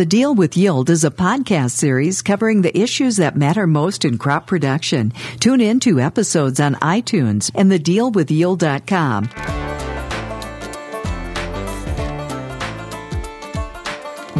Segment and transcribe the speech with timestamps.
[0.00, 4.16] The Deal with Yield is a podcast series covering the issues that matter most in
[4.16, 5.12] crop production.
[5.40, 9.28] Tune in to episodes on iTunes and thedealwithyield.com.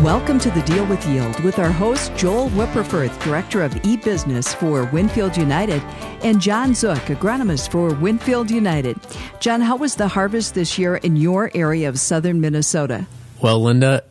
[0.02, 4.84] Welcome to the Deal with Yield with our host Joel Wipperfurth, Director of E-Business for
[4.84, 5.82] Winfield United,
[6.22, 8.98] and Jon Zuk, agronomist for Winfield United.
[9.40, 13.06] John, how was the harvest this year in your area of southern Minnesota?
[13.42, 14.04] Well, Linda,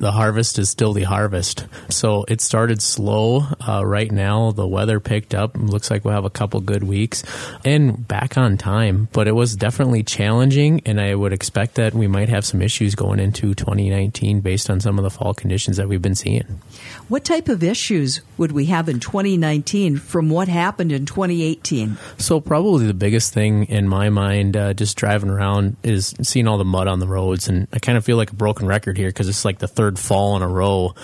[0.00, 1.66] the harvest is still the harvest.
[1.90, 3.44] So it started slow.
[3.66, 5.56] Uh, right now, the weather picked up.
[5.56, 7.22] Looks like we'll have a couple good weeks
[7.64, 9.08] and back on time.
[9.12, 12.94] But it was definitely challenging, and I would expect that we might have some issues
[12.94, 16.60] going into 2019 based on some of the fall conditions that we've been seeing.
[17.08, 21.98] What type of issues would we have in 2019 from what happened in 2018?
[22.16, 26.56] So, probably the biggest thing in my mind, uh, just driving around, is seeing all
[26.56, 27.48] the mud on the roads.
[27.48, 29.89] And I kind of feel like a broken record here because it's like the third
[29.90, 30.94] third fall in a row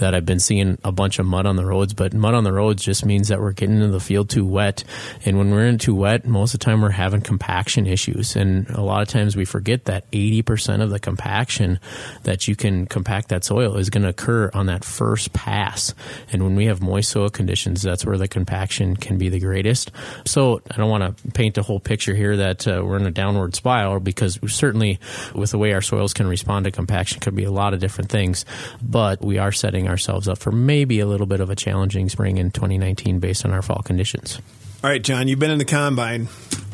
[0.00, 1.94] that I've been seeing a bunch of mud on the roads.
[1.94, 4.84] But mud on the roads just means that we're getting into the field too wet.
[5.24, 8.36] And when we're in too wet, most of the time we're having compaction issues.
[8.36, 11.78] And a lot of times we forget that 80% of the compaction
[12.24, 15.94] that you can compact that soil is going to occur on that first pass.
[16.32, 19.90] And when we have moist soil conditions, that's where the compaction can be the greatest.
[20.26, 23.10] So I don't want to paint a whole picture here that uh, we're in a
[23.10, 24.98] downward spiral because certainly
[25.34, 28.10] with the way our soils can respond to compaction could be a lot of different
[28.10, 28.44] things
[28.82, 32.38] but we are setting ourselves up for maybe a little bit of a challenging spring
[32.38, 34.40] in 2019 based on our fall conditions.
[34.82, 36.24] All right, Jon, you've been in the combine.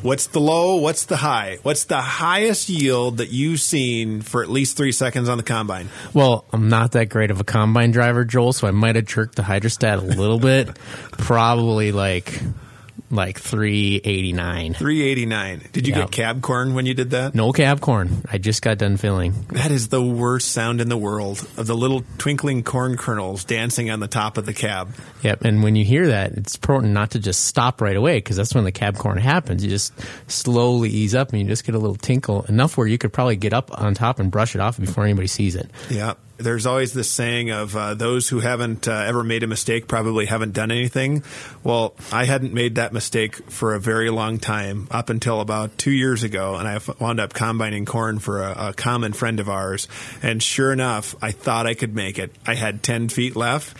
[0.02, 0.76] What's the low?
[0.76, 1.58] What's the high?
[1.64, 5.88] What's the highest yield that you've seen for at least three seconds on the combine?
[6.14, 9.34] Well, I'm not that great of a combine driver, Joel, so I might have jerked
[9.34, 10.68] the hydrostat a little bit.
[11.12, 12.40] Probably like
[13.10, 16.10] like 389 389 did you yep.
[16.10, 17.34] get cab corn when you did that?
[17.34, 18.22] No cab corn.
[18.30, 19.32] I just got done filling.
[19.50, 23.90] That is the worst sound in the world of the little twinkling corn kernels dancing
[23.90, 24.94] on the top of the cab.
[25.22, 28.36] Yep and when you hear that it's important not to just stop right away because
[28.36, 29.64] that's when the cab corn happens.
[29.64, 29.92] You just
[30.28, 33.36] slowly ease up and you just get a little tinkle enough where you could probably
[33.36, 35.70] get up on top and brush it off before anybody sees it.
[35.90, 39.88] Yeah there's always this saying of uh, those who haven't uh, ever made a mistake
[39.88, 41.22] probably haven't done anything.
[41.64, 45.90] Well, I hadn't made that mistake for a very long time up until about two
[45.92, 49.88] years ago, and I wound up combining corn for a, a common friend of ours.
[50.22, 52.34] And sure enough, I thought I could make it.
[52.46, 53.76] I had 10 feet left.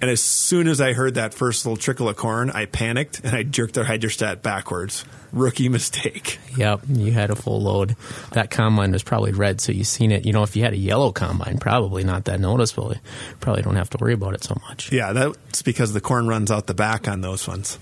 [0.00, 3.36] And as soon as I heard that first little trickle of corn, I panicked and
[3.36, 6.38] I jerked the hydrostat backwards rookie mistake.
[6.56, 7.96] Yep, you had a full load.
[8.32, 10.26] That combine was probably red, so you seen it.
[10.26, 12.92] You know, if you had a yellow combine, probably not that noticeable.
[12.92, 13.00] You
[13.40, 14.90] probably don't have to worry about it so much.
[14.92, 17.78] Yeah, that's because the corn runs out the back on those ones.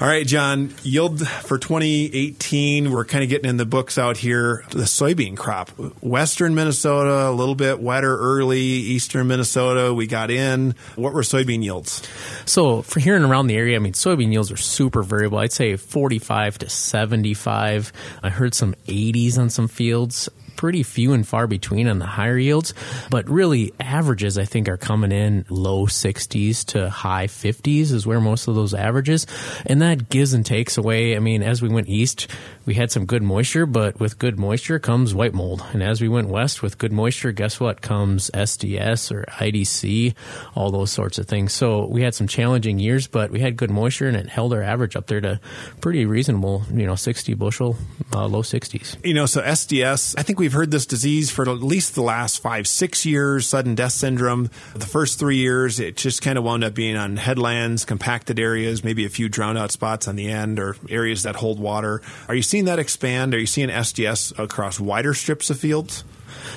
[0.00, 4.64] All right, Jon, yield for 2018, we're kind of getting in the books out here.
[4.70, 5.70] The soybean crop,
[6.00, 10.76] western Minnesota, a little bit wetter early, eastern Minnesota, we got in.
[10.94, 12.02] What were soybean yields?
[12.44, 15.38] So, for here and around the area, I mean, soybean yields are super variable.
[15.38, 17.92] I'd say 45 to 75.
[18.22, 20.28] I heard some 80s on some fields
[20.58, 22.74] pretty few and far between on the higher yields,
[23.10, 28.20] but really averages I think are coming in low 60s to high 50s is where
[28.20, 29.26] most of those averages,
[29.64, 31.16] and that gives and takes away.
[31.16, 32.26] I mean, as we went east,
[32.66, 35.64] we had some good moisture, but with good moisture comes white mold.
[35.72, 37.80] And as we went west with good moisture, guess what?
[37.80, 40.14] Comes SDS or IDC,
[40.54, 41.52] all those sorts of things.
[41.52, 44.62] So we had some challenging years, but we had good moisture and it held our
[44.62, 45.40] average up there to
[45.80, 47.76] pretty reasonable, you know, 60 bushel,
[48.12, 48.96] uh, low 60s.
[49.04, 52.40] You know, so SDS, I think we've heard this disease for at least the last
[52.40, 54.48] five, six years, sudden death syndrome.
[54.74, 58.82] The first three years, it just kind of wound up being on headlands, compacted areas,
[58.82, 62.00] maybe a few drowned out spots on the end or areas that hold water.
[62.28, 63.34] Are you seeing that expand?
[63.34, 66.02] Are you seeing SDS across wider strips of fields?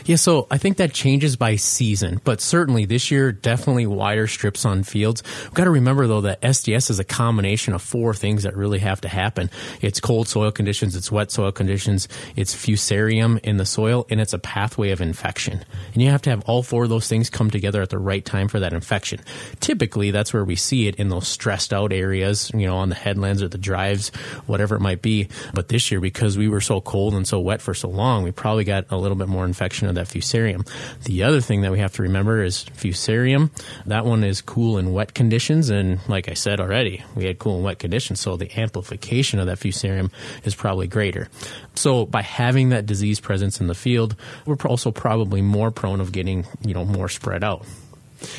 [0.05, 4.65] Yeah, so I think that changes by season, but certainly this year, definitely wider strips
[4.65, 5.23] on fields.
[5.43, 8.79] We've got to remember though that SDS is a combination of four things that really
[8.79, 9.49] have to happen.
[9.81, 14.33] It's cold soil conditions, it's wet soil conditions, it's fusarium in the soil, and it's
[14.33, 15.63] a pathway of infection.
[15.93, 18.23] And you have to have all four of those things come together at the right
[18.23, 19.19] time for that infection.
[19.59, 22.95] Typically, that's where we see it in those stressed out areas, you know, on the
[22.95, 24.09] headlands or the drives,
[24.45, 25.27] whatever it might be.
[25.53, 28.31] But this year, because we were so cold and so wet for so long, we
[28.31, 30.67] probably got a little bit more infection of that fusarium.
[31.03, 33.51] The other thing that we have to remember is fusarium.
[33.85, 35.69] That one is cool in wet conditions.
[35.69, 38.19] And like I said already, we had cool and wet conditions.
[38.19, 40.11] So the amplification of that fusarium
[40.43, 41.29] is probably greater.
[41.75, 44.15] So by having that disease presence in the field,
[44.45, 47.65] we're also probably more prone of getting, you know, more spread out.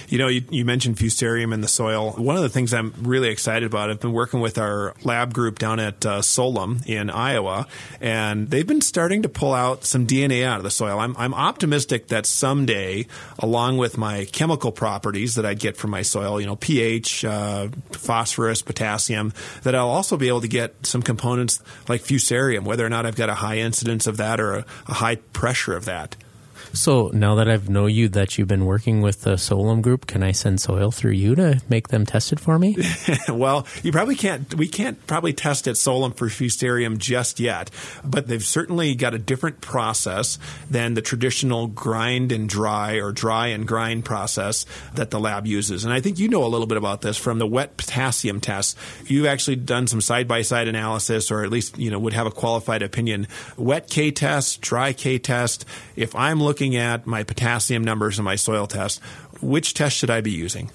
[0.08, 2.12] You know, you, you, mentioned fusarium in the soil.
[2.12, 5.58] One of the things I'm really excited about, I've been working with our lab group
[5.58, 7.66] down at uh, Solum in Iowa,
[8.00, 10.98] and they've been starting to pull out some DNA out of the soil.
[10.98, 13.06] I'm, I'm optimistic that someday,
[13.38, 17.68] along with my chemical properties that I'd get from my soil, you know, pH, uh,
[17.90, 19.32] phosphorus, potassium,
[19.62, 23.16] that I'll also be able to get some components like fusarium, whether or not I've
[23.16, 26.16] got a high incidence of that or a, a high pressure of that.
[26.74, 30.22] So now that I've know you that you've been working with the Solum Group, can
[30.22, 32.76] I send soil through you to make them tested for me?
[33.28, 34.54] well, you probably can't.
[34.54, 37.70] We can't probably test at Solum for Fusarium just yet,
[38.02, 40.38] but they've certainly got a different process
[40.70, 44.64] than the traditional grind and dry or dry and grind process
[44.94, 45.84] that the lab uses.
[45.84, 48.78] And I think you know a little bit about this from the wet potassium test.
[49.06, 52.26] You've actually done some side by side analysis, or at least you know would have
[52.26, 53.28] a qualified opinion.
[53.58, 55.66] Wet K test, dry K test.
[55.96, 59.02] If I'm looking looking at my potassium numbers and my soil test,
[59.40, 60.70] which test should I be using?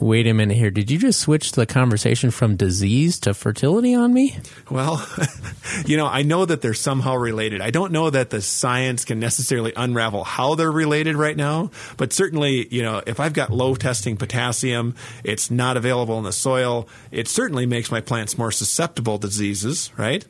[0.00, 0.72] Wait a minute here.
[0.72, 4.36] Did you just switch the conversation from disease to fertility on me?
[4.68, 5.06] Well,
[5.86, 7.60] you know, I know that they're somehow related.
[7.60, 12.12] I don't know that the science can necessarily unravel how they're related right now, but
[12.12, 16.88] certainly, you know, if I've got low testing potassium, it's not available in the soil,
[17.12, 20.26] it certainly makes my plants more susceptible to diseases, right?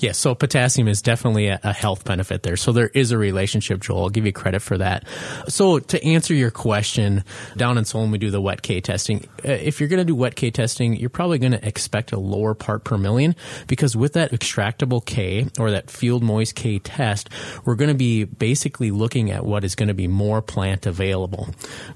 [0.00, 2.56] Yes, so potassium is definitely a, a, health benefit there.
[2.56, 4.04] So there is a relationship, Joel.
[4.04, 5.04] I'll give you credit for that.
[5.48, 7.24] So to answer your question,
[7.56, 9.28] down in Solon we do the wet K testing.
[9.44, 12.18] Uh, if you're going to do wet K testing, you're probably going to expect a
[12.18, 13.34] lower part per million
[13.66, 17.28] because with that extractable K or that field moist K test,
[17.64, 21.48] we're going to be basically looking at what is going to be more plant available.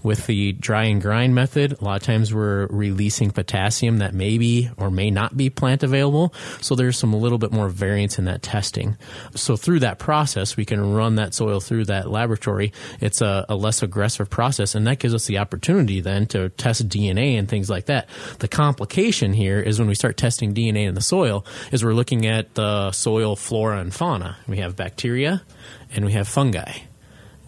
[0.02, 4.38] With the dry and grind method, a lot of times we're releasing potassium that may
[4.38, 6.34] be or may not be plant available.
[6.60, 8.96] So there's some a little bit more variance in that testing.
[9.34, 12.72] So through that process, we can run that soil through that laboratory.
[13.00, 16.88] It's a, a less aggressive process, and that gives us the opportunity then to test
[16.88, 18.08] DNA and things like that.
[18.38, 22.26] The complication here is when we start testing DNA in the soil, is we're looking
[22.26, 24.36] at the soil flora and fauna.
[24.46, 25.42] We have bacteria
[25.94, 26.72] and we have fungi.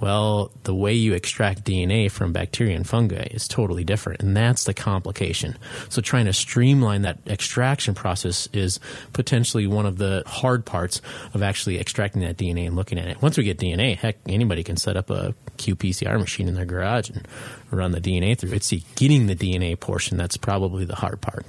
[0.05, 4.65] Well, the way you extract DNA from bacteria and fungi is totally different, and that's
[4.65, 5.56] the complication.
[5.89, 8.81] So, trying to streamline that extraction process is
[9.15, 11.01] potentially one of the hard parts
[11.33, 13.23] of actually extracting that DNA and looking at it.
[13.23, 17.09] Once we get DNA, heck, anybody can set up a qPCR machine in their garage
[17.09, 17.27] and
[17.71, 18.53] run the DNA through.
[18.53, 21.47] It's the getting the DNA portion that's probably the hard part.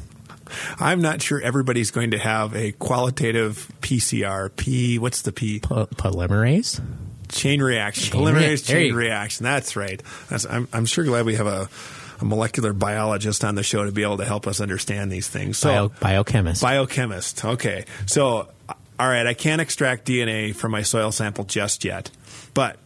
[0.80, 4.56] I'm not sure everybody's going to have a qualitative PCR.
[4.56, 5.60] P, what's the P?
[5.60, 6.80] polymerase?
[7.36, 9.44] Chain reaction, chain polymerase chain reaction.
[9.44, 10.02] That's right.
[10.30, 11.70] That's, I'm, I'm sure glad we have a,
[12.22, 15.58] a, molecular biologist on the show to be able to help us understand these things.
[15.58, 16.62] So, Bio, biochemist.
[16.62, 17.46] Biochemist.
[17.46, 17.86] Okay.
[18.06, 18.48] So,
[19.00, 22.10] all right, I can't extract DNA from my soil sample just yet,
[22.54, 22.78] but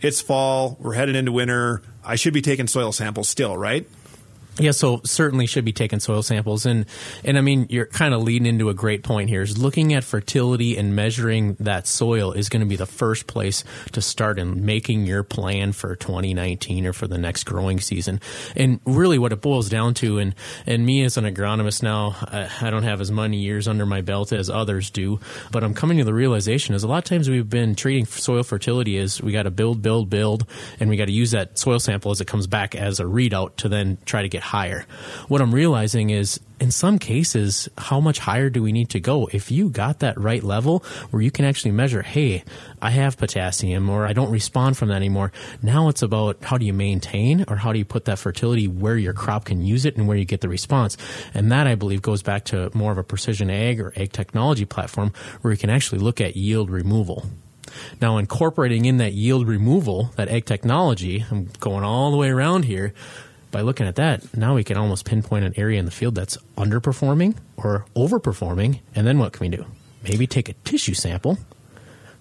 [0.00, 0.76] it's fall.
[0.80, 1.82] We're headed into winter.
[2.04, 3.86] I should be taking soil samples still, right?
[4.58, 6.86] Yeah, so certainly should be taking soil samples, and
[7.24, 9.42] and I mean you're kind of leading into a great point here.
[9.42, 13.62] Is looking at fertility and measuring that soil is going to be the first place
[13.92, 18.20] to start in making your plan for 2019 or for the next growing season.
[18.56, 20.34] And really, what it boils down to, and
[20.66, 24.00] and me as an agronomist now, I, I don't have as many years under my
[24.00, 25.20] belt as others do,
[25.52, 28.42] but I'm coming to the realization is a lot of times we've been treating soil
[28.42, 30.46] fertility as we got to build, build, build,
[30.80, 33.54] and we got to use that soil sample as it comes back as a readout
[33.56, 34.86] to then try to get higher.
[35.28, 39.28] What I'm realizing is in some cases, how much higher do we need to go?
[39.32, 42.42] If you got that right level where you can actually measure, hey,
[42.82, 45.32] I have potassium or I don't respond from that anymore.
[45.62, 48.96] Now it's about how do you maintain or how do you put that fertility where
[48.96, 50.96] your crop can use it and where you get the response.
[51.34, 54.64] And that I believe goes back to more of a precision ag or ag technology
[54.64, 55.12] platform
[55.42, 57.26] where you can actually look at yield removal.
[58.00, 62.64] Now, incorporating in that yield removal, that ag technology, I'm going all the way around
[62.64, 62.94] here
[63.50, 66.36] by looking at that, now we can almost pinpoint an area in the field that's
[66.56, 68.80] underperforming or overperforming.
[68.94, 69.64] And then what can we do?
[70.02, 71.38] Maybe take a tissue sample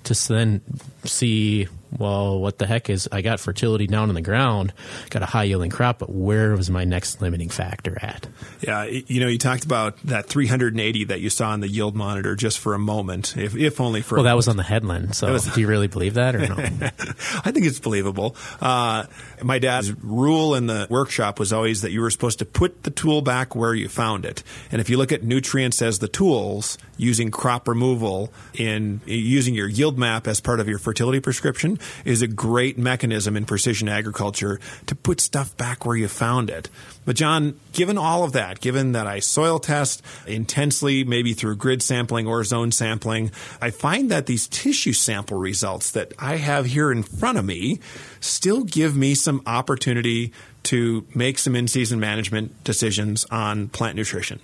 [0.04, 0.62] to then
[1.04, 4.74] see well, what the heck is I got fertility down in the ground,
[5.10, 8.28] got a high yielding crop, but where was my next limiting factor at?
[8.62, 12.36] Yeah, you know, you talked about that 380 that you saw on the yield monitor
[12.36, 14.16] just for a moment, if, if only for.
[14.16, 15.16] Well, that was on the headland.
[15.16, 16.56] So, was, do you really believe that or no?
[16.58, 18.36] I think it's believable.
[18.60, 19.06] Uh,
[19.42, 22.92] my dad's rule in the workshop was always that you were supposed to put the
[22.92, 26.78] tool back where you found it, and if you look at nutrients as the tools,
[26.98, 32.22] using crop removal in using your yield map as part of your fertility prescription is
[32.22, 36.70] a great mechanism in precision agriculture to put stuff back where you found it.
[37.06, 41.82] But Jon, given all of that, given that I soil test intensely, maybe through grid
[41.82, 43.32] sampling or zone sampling,
[43.62, 47.80] I find that these tissue sample results that I have here in front of me
[48.20, 54.40] still give me some opportunity to make some in-season management decisions on plant nutrition.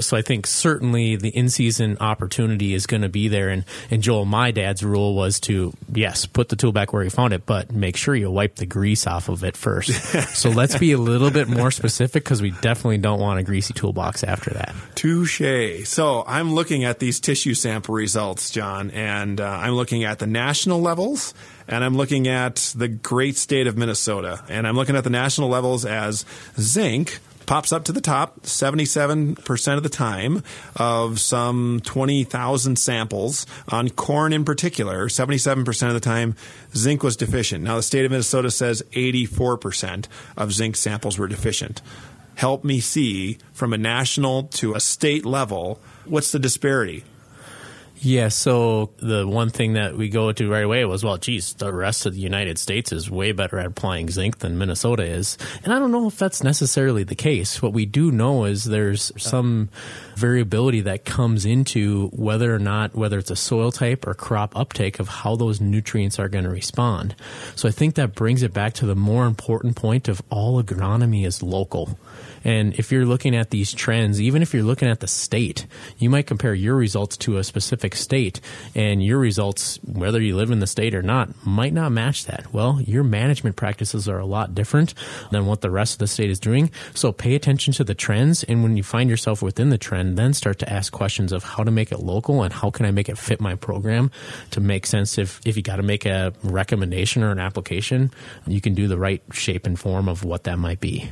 [0.00, 3.48] So I think certainly the in season opportunity is going to be there.
[3.48, 7.10] And, and Joel, my dad's rule was to, yes, put the tool back where you
[7.10, 9.90] found it, but make sure you wipe the grease off of it first.
[10.36, 13.74] so let's be a little bit more specific because we definitely don't want a greasy
[13.74, 14.74] toolbox after that.
[14.94, 15.84] Touche.
[15.84, 20.26] So I'm looking at these tissue sample results, Jon, and uh, I'm looking at the
[20.26, 21.34] national levels
[21.68, 24.42] and I'm looking at the great state of Minnesota.
[24.48, 26.24] And I'm looking at the national levels as
[26.58, 30.42] zinc pops up to the top 77% of the time
[30.74, 35.08] of some 20,000 samples on corn in particular.
[35.08, 36.34] 77% of the time,
[36.74, 37.64] zinc was deficient.
[37.64, 41.82] Now, the state of Minnesota says 84% of zinc samples were deficient.
[42.34, 47.04] Help me see from a national to a state level what's the disparity?
[47.98, 51.72] Yeah, so the one thing that we go to right away was, well, geez, the
[51.72, 55.38] rest of the United States is way better at applying zinc than Minnesota is.
[55.64, 57.62] And I don't know if that's necessarily the case.
[57.62, 59.70] What we do know is there's some
[60.14, 65.00] variability that comes into whether or not, whether it's a soil type or crop uptake
[65.00, 67.14] of how those nutrients are going to respond.
[67.54, 71.26] So I think that brings it back to the more important point of all agronomy
[71.26, 71.98] is local.
[72.46, 75.66] And if you're looking at these trends, even if you're looking at the state,
[75.98, 78.40] you might compare your results to a specific state
[78.76, 82.52] and your results, whether you live in the state or not, might not match that.
[82.52, 84.94] Well, your management practices are a lot different
[85.32, 86.70] than what the rest of the state is doing.
[86.94, 88.44] So pay attention to the trends.
[88.44, 91.64] And when you find yourself within the trend, then start to ask questions of how
[91.64, 94.12] to make it local and how can I make it fit my program
[94.52, 95.18] to make sense.
[95.18, 98.12] If, if you got to make a recommendation or an application,
[98.46, 101.10] you can do the right shape and form of what that might be.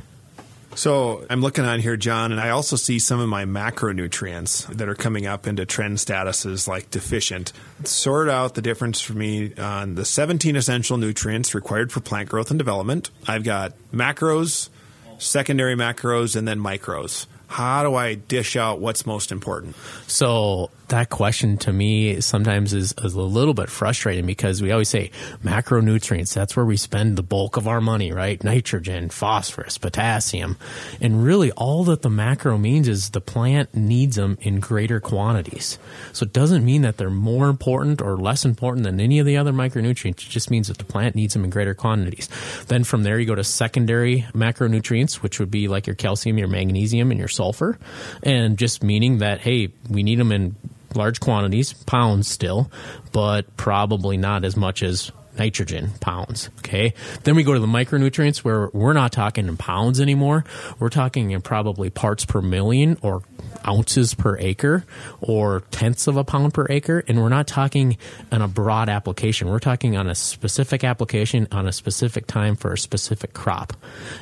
[0.75, 4.89] So I'm looking on here, Jon, and I also see some of my macronutrients that
[4.89, 7.53] are coming up into trend statuses like deficient.
[7.85, 12.49] Sort out the difference for me on the 17 essential nutrients required for plant growth
[12.51, 13.09] and development.
[13.25, 14.69] I've got macros,
[15.17, 17.25] secondary macros, and then micros.
[17.47, 19.77] How do I dish out what's most important?
[20.07, 24.89] So that question to me sometimes is, is, a little bit frustrating because we always
[24.89, 25.11] say
[25.43, 28.43] macronutrients, that's where we spend the bulk of our money, right?
[28.43, 30.57] Nitrogen, phosphorus, potassium.
[31.01, 35.79] And really all that the macro means is the plant needs them in greater quantities.
[36.13, 39.37] So it doesn't mean that they're more important or less important than any of the
[39.37, 40.25] other micronutrients.
[40.25, 42.29] It just means that the plant needs them in greater quantities.
[42.67, 46.47] Then from there you go to secondary macronutrients, which would be like your calcium, your
[46.47, 47.77] magnesium, and your sulfur.
[48.23, 50.55] And just meaning that, hey, we need them in
[50.95, 52.71] large quantities, pounds still,
[53.11, 56.49] but probably not as much as nitrogen pounds.
[56.59, 56.93] Okay.
[57.23, 60.45] Then we go to the micronutrients where we're not talking in pounds anymore.
[60.79, 63.21] We're talking in probably parts per million or
[63.67, 64.85] ounces per acre
[65.21, 67.03] or tenths of a pound per acre.
[67.07, 67.97] And we're not talking
[68.31, 69.49] on a broad application.
[69.49, 73.73] We're talking on a specific application on a specific time for a specific crop.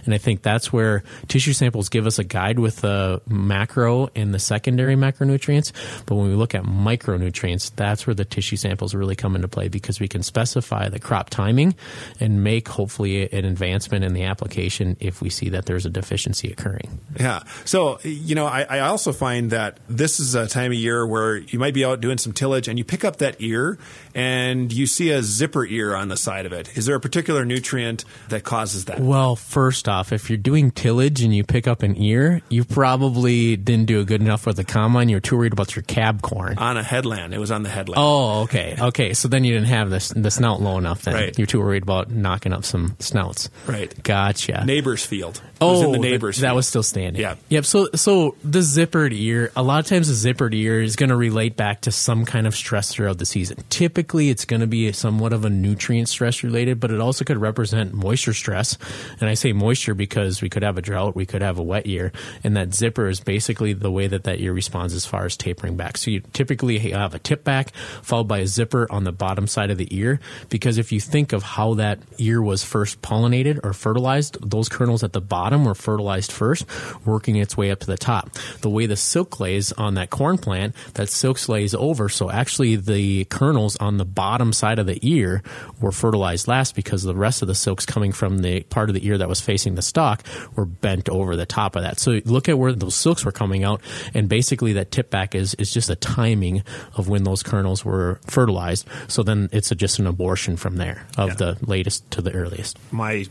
[0.06, 4.34] And I think that's where tissue samples give us a guide with the macro and
[4.34, 5.72] the secondary macronutrients.
[6.06, 9.68] But when we look at micronutrients, that's where the tissue samples really come into play
[9.68, 11.76] because we can specify the crop timing
[12.20, 16.50] and make hopefully an advancement in the application if we see that there's a deficiency
[16.52, 17.00] occurring.
[17.20, 17.44] Yeah.
[17.66, 21.38] So, you know, I, I also find that this is a time of year where
[21.38, 23.78] you might be out doing some tillage and you pick up that ear
[24.16, 26.78] and you see a zipper ear on the side of it.
[26.78, 29.00] Is there a particular nutrient that causes that?
[29.00, 33.56] Well, first off, if you're doing tillage and you pick up an ear, you probably
[33.58, 35.10] didn't do a good enough with the combine.
[35.10, 36.58] You're too worried about your cab corn.
[36.58, 37.34] On a headland.
[37.34, 37.98] It was on the headland.
[38.00, 38.76] Oh, okay.
[38.80, 39.14] Okay.
[39.14, 41.14] So then you didn't have the, the snout low enough then.
[41.16, 41.38] Right.
[41.38, 43.50] You're too worried about knocking up some snouts.
[43.68, 43.94] Right.
[44.04, 44.64] Gotcha.
[44.66, 45.38] Neighbor's field.
[45.38, 46.56] It Oh, was in the that- neighbor's that, field.
[46.58, 47.22] was still standing.
[47.22, 47.36] Yeah.
[47.50, 47.66] Yep.
[47.66, 49.23] So, so the zippered ear,
[49.56, 52.48] a lot of times the zippered ear is going to relate back to some kind
[52.48, 53.58] of stress throughout the season.
[53.70, 57.38] Typically, it's going to be somewhat of a nutrient stress related, but it also could
[57.38, 58.78] represent moisture stress.
[59.20, 61.86] And I say moisture because we could have a drought, we could have a wet
[61.86, 62.12] year,
[62.44, 65.78] and that zipper is basically the way that that ear responds as far as tapering
[65.78, 65.98] back.
[65.98, 69.72] So you typically have a tip back followed by a zipper on the bottom side
[69.72, 73.74] of the ear, because if you think of how that ear was first pollinated or
[73.74, 76.66] fertilized, those kernels at the bottom were fertilized first,
[77.06, 78.30] working its way up to the top.
[78.62, 82.10] The way the silk lays on that corn plant, that silk lays over.
[82.10, 85.42] So actually the kernels on the bottom side of the ear
[85.80, 89.08] were fertilized last because the rest of the silks coming from the part of the
[89.08, 90.24] ear that was facing the stalk
[90.56, 91.98] were bent over the top of that.
[91.98, 93.82] So look at where those silks were coming out
[94.14, 96.64] and basically that tip back is, is just a timing
[96.96, 98.86] of when those kernels were fertilized.
[99.08, 101.36] So then it's a, just an abortion from from there, of yeah.
[101.36, 102.80] the latest to the earliest.
[102.92, 103.28] My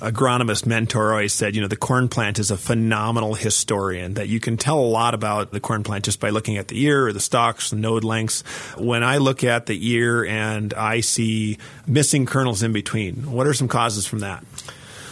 [0.00, 4.40] agronomist mentor always said, you know, the corn plant is a phenomenal historian, that you
[4.40, 7.12] can tell a lot about the corn plant just by looking at the ear or
[7.12, 8.42] the stalks, the node lengths.
[8.76, 13.54] When I look at the ear and I see missing kernels in between, what are
[13.54, 14.44] some causes from that?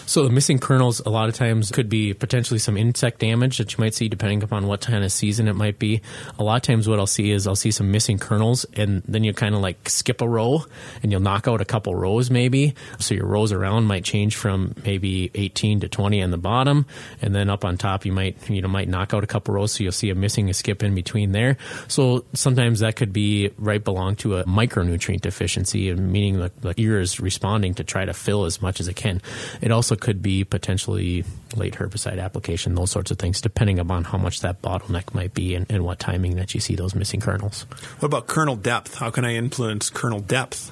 [0.06, 3.72] So the missing kernels a lot of times could be potentially some insect damage that
[3.72, 6.00] you might see depending upon what kind of season it might be.
[6.38, 9.24] A lot of times what I'll see is I'll see some missing kernels and then
[9.24, 10.64] you kind of like skip a row
[11.02, 12.76] and you'll knock out a couple rows maybe.
[13.00, 16.86] So your rows around might change from maybe 18 to 20 on the bottom
[17.20, 19.72] and then up on top you might you know might knock out a couple rows
[19.72, 21.56] so you'll see a missing a skip in between there.
[21.88, 27.00] So sometimes that could be right belong to a micronutrient deficiency meaning the, the ear
[27.00, 29.20] is responding to try to fill as much as it can.
[29.60, 31.24] It also could be potentially
[31.54, 35.54] late herbicide application, those sorts of things, depending upon how much that bottleneck might be
[35.54, 37.66] and, and what timing that you see those missing kernels.
[37.98, 38.96] What about kernel depth?
[38.96, 40.70] How can I influence kernel depth?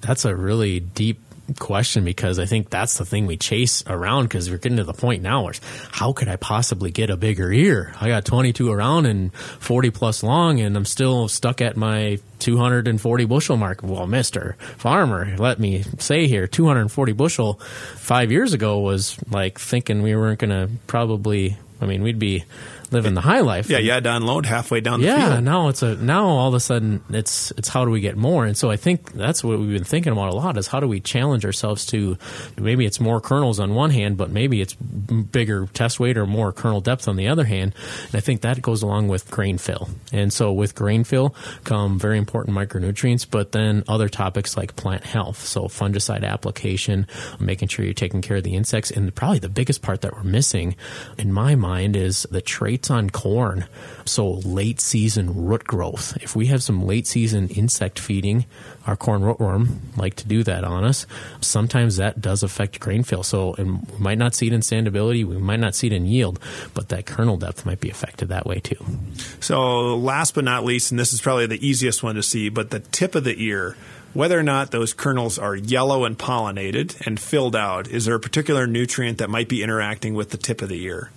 [0.00, 1.20] That's a really deep
[1.58, 4.92] question because I think that's the thing we chase around because we're getting to the
[4.92, 5.54] point now where
[5.90, 7.94] how could I possibly get a bigger ear?
[8.00, 13.24] I got 22 around and 40 plus long and I'm still stuck at my 240
[13.26, 13.82] bushel mark.
[13.82, 14.56] Well, Mr.
[14.56, 17.54] Farmer, let me say here, 240 bushel
[17.96, 22.44] five years ago was like thinking we weren't going to probably, I mean, we'd be
[22.92, 23.70] living the high life.
[23.70, 25.44] Yeah, yeah, unload halfway down the yeah, field.
[25.44, 28.44] now it's a now all of a sudden it's it's how do we get more?
[28.44, 30.86] And so I think that's what we've been thinking about a lot is how do
[30.86, 32.18] we challenge ourselves to
[32.58, 36.52] maybe it's more kernels on one hand, but maybe it's bigger test weight or more
[36.52, 37.74] kernel depth on the other hand.
[38.06, 39.88] And I think that goes along with grain fill.
[40.12, 41.34] And so with grain fill
[41.64, 45.44] come very important micronutrients, but then other topics like plant health.
[45.44, 47.06] So fungicide application,
[47.40, 50.22] making sure you're taking care of the insects, and probably the biggest part that we're
[50.22, 50.76] missing
[51.18, 53.66] in my mind is the trait on corn.
[54.04, 56.16] So late season root growth.
[56.22, 58.46] If we have some late season insect feeding,
[58.86, 61.06] our corn rootworm like to do that on us.
[61.40, 63.22] Sometimes that does affect grain fill.
[63.22, 66.06] So and we might not see it in standability, we might not see it in
[66.06, 66.40] yield,
[66.74, 68.84] but that kernel depth might be affected that way too.
[69.40, 72.70] So last but not least, and this is probably the easiest one to see, but
[72.70, 73.76] the tip of the ear
[74.14, 78.20] whether or not those kernels are yellow and pollinated and filled out, is there a
[78.20, 81.10] particular nutrient that might be interacting with the tip of the ear?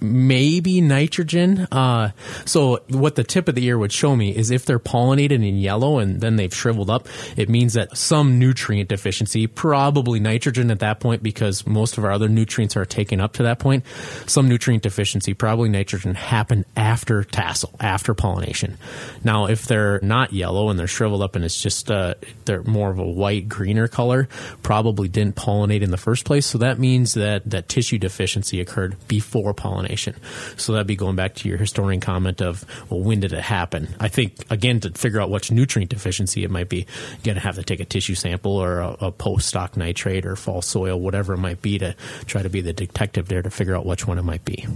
[0.00, 1.66] Maybe nitrogen.
[1.72, 2.10] Uh,
[2.44, 5.56] so what the tip of the ear would show me is if they're pollinated in
[5.58, 10.80] yellow and then they've shriveled up, it means that some nutrient deficiency, probably nitrogen at
[10.80, 13.84] that point because most of our other nutrients are taken up to that point.
[14.26, 18.76] Some nutrient deficiency, probably nitrogen, happened after tassel, after pollination.
[19.22, 22.14] Now, if they're not yellow and they're shriveled up and it's just uh,
[22.44, 24.28] they're more of a white greener color,
[24.62, 26.46] probably didn't pollinate in the first place.
[26.46, 30.14] So that means that that tissue deficiency occurred before pollination pollination.
[30.56, 33.94] So that'd be going back to your historian comment of, well, when did it happen?
[34.00, 37.40] I think, again, to figure out which nutrient deficiency it might be, you're going to
[37.40, 40.98] have to take a tissue sample or a, a post stalk nitrate or fall soil,
[40.98, 41.94] whatever it might be, to
[42.26, 44.66] try to be the detective there to figure out which one it might be.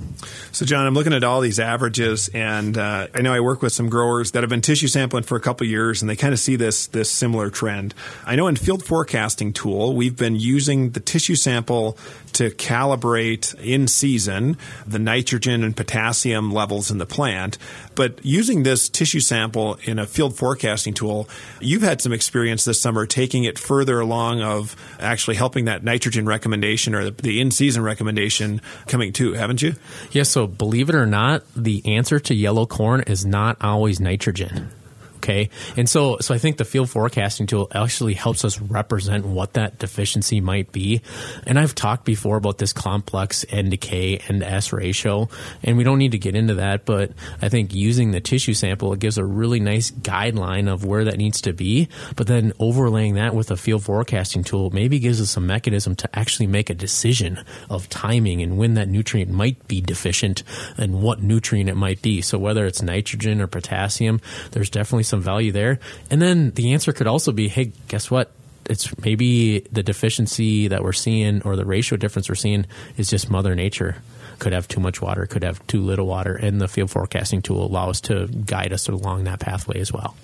[0.52, 3.72] So, Jon, I'm looking at all these averages, and uh, I know I work with
[3.72, 6.40] some growers that have been tissue sampling for a couple years, and they kind of
[6.40, 7.94] see this this similar trend.
[8.26, 11.96] I know in field forecasting tool, we've been using the tissue sample
[12.34, 17.58] to calibrate in season the nitrogen and potassium levels in the plant.
[17.94, 21.28] But using this tissue sample in a field forecasting tool,
[21.60, 26.26] you've had some experience this summer taking it further along of actually helping that nitrogen
[26.26, 29.74] recommendation or the, the in season recommendation coming too, haven't you?
[30.10, 30.12] Yes.
[30.12, 34.70] Yeah, so believe it or not, the answer to yellow corn is not always nitrogen.
[35.18, 35.50] Okay.
[35.76, 39.78] And so, so I think the field forecasting tool actually helps us represent what that
[39.78, 41.02] deficiency might be.
[41.44, 45.28] And I've talked before about this complex N to K and S ratio,
[45.64, 47.10] and we don't need to get into that, but
[47.42, 51.16] I think using the tissue sample, it gives a really nice guideline of where that
[51.16, 51.88] needs to be.
[52.14, 56.18] But then overlaying that with a field forecasting tool maybe gives us a mechanism to
[56.18, 60.44] actually make a decision of timing and when that nutrient might be deficient
[60.76, 62.20] and what nutrient it might be.
[62.20, 64.20] So whether it's nitrogen or potassium,
[64.52, 65.80] there's definitely some value there.
[66.10, 68.30] And then the answer could also be, hey, guess what?
[68.68, 72.66] It's maybe the deficiency that we're seeing or the ratio difference we're seeing
[72.96, 73.96] is just Mother Nature.
[74.38, 77.64] Could have too much water, could have too little water, and the field forecasting tool
[77.64, 80.14] allows to guide us along that pathway as well.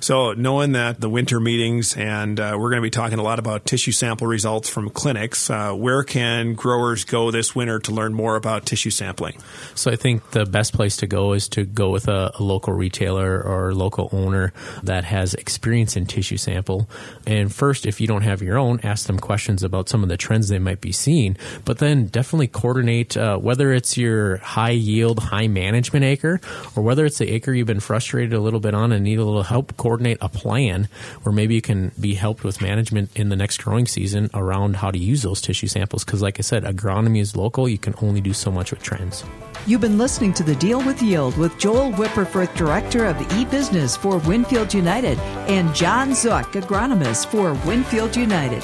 [0.00, 3.38] So, knowing that the winter meetings, and uh, we're going to be talking a lot
[3.38, 8.14] about tissue sample results from clinics, uh, where can growers go this winter to learn
[8.14, 9.36] more about tissue sampling?
[9.74, 12.72] So, I think the best place to go is to go with a, a local
[12.72, 16.88] retailer or local owner that has experience in tissue sample.
[17.26, 20.16] And first, if you don't have your own, ask them questions about some of the
[20.16, 25.18] trends they might be seeing, but then definitely coordinate uh, whether it's your high yield,
[25.18, 26.40] high management acre
[26.76, 29.24] or whether it's the acre you've been frustrated a little bit on and need a
[29.24, 30.88] little help coordinate a plan
[31.22, 34.90] where maybe you can be helped with management in the next growing season around how
[34.90, 36.04] to use those tissue samples.
[36.04, 37.68] Because, like I said, agronomy is local.
[37.68, 39.24] You can only do so much with trends.
[39.66, 44.18] You've been listening to The Deal with Yield with Joel Wipperfurth, Director of e-Business for
[44.18, 48.62] Winfield United, and Jon Zuk, agronomist for Winfield United.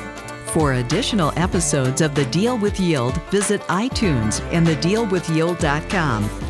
[0.53, 6.50] For additional episodes of The Deal with Yield, visit iTunes and thedealwithyield.com.